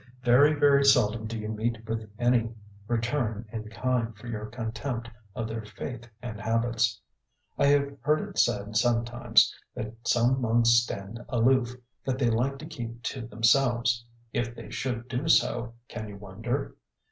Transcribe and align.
Very, 0.23 0.55
very 0.55 0.83
seldom 0.83 1.27
do 1.27 1.37
you 1.37 1.47
meet 1.49 1.85
with 1.87 2.09
any 2.17 2.55
return 2.87 3.45
in 3.51 3.69
kind 3.69 4.17
for 4.17 4.25
your 4.25 4.47
contempt 4.47 5.11
of 5.35 5.47
their 5.47 5.63
faith 5.63 6.09
and 6.23 6.41
habits. 6.41 6.99
I 7.55 7.67
have 7.67 7.95
heard 8.01 8.27
it 8.27 8.39
said 8.39 8.75
sometimes 8.77 9.55
that 9.75 9.93
some 10.07 10.41
monks 10.41 10.71
stand 10.71 11.23
aloof, 11.29 11.75
that 12.03 12.17
they 12.17 12.31
like 12.31 12.57
to 12.57 12.65
keep 12.65 13.03
to 13.03 13.27
themselves. 13.27 14.03
If 14.33 14.55
they 14.55 14.71
should 14.71 15.07
do 15.07 15.27
so, 15.27 15.75
can 15.87 16.09
you 16.09 16.17
wonder? 16.17 16.77